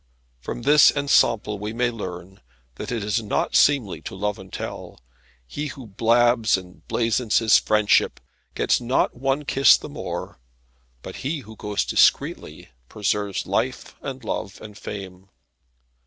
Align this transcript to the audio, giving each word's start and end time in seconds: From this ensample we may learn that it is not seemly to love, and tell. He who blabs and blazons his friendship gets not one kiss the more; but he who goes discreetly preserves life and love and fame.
From 0.39 0.63
this 0.63 0.89
ensample 0.95 1.59
we 1.59 1.73
may 1.73 1.91
learn 1.91 2.41
that 2.77 2.91
it 2.91 3.03
is 3.03 3.21
not 3.21 3.55
seemly 3.55 4.01
to 4.01 4.15
love, 4.15 4.39
and 4.39 4.51
tell. 4.51 4.99
He 5.45 5.67
who 5.67 5.85
blabs 5.85 6.57
and 6.57 6.81
blazons 6.87 7.37
his 7.37 7.59
friendship 7.59 8.19
gets 8.55 8.81
not 8.81 9.15
one 9.15 9.45
kiss 9.45 9.77
the 9.77 9.89
more; 9.89 10.39
but 11.03 11.17
he 11.17 11.41
who 11.41 11.55
goes 11.55 11.85
discreetly 11.85 12.69
preserves 12.89 13.45
life 13.45 13.95
and 14.01 14.23
love 14.23 14.59
and 14.59 14.75
fame. 14.75 15.29